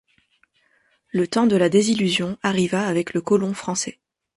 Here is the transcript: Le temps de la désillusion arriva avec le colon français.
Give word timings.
Le 1.11 1.27
temps 1.27 1.45
de 1.45 1.55
la 1.55 1.69
désillusion 1.69 2.39
arriva 2.41 2.87
avec 2.87 3.13
le 3.13 3.21
colon 3.21 3.53
français. 3.53 3.99